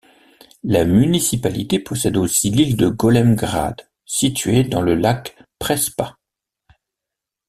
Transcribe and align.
La 0.63 0.83
municipalité 0.83 1.77
possède 1.77 2.17
aussi 2.17 2.49
l'île 2.49 2.75
de 2.75 2.87
Golem 2.89 3.35
Grad, 3.35 3.87
située 4.03 4.63
dans 4.63 4.81
le 4.81 4.95
lac 4.95 5.35
Prespa. 5.59 6.17